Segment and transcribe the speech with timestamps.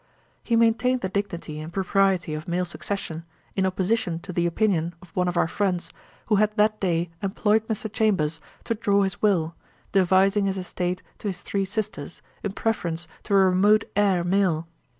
[0.43, 3.23] He maintained the dignity and propriety of male succession,
[3.55, 5.91] in opposition to the opinion of one of our friends,
[6.27, 7.93] who had that day employed Mr.
[7.93, 9.53] Chambers to draw his will,
[9.91, 14.67] devising his estate to his three sisters, in preference to a remote heir male.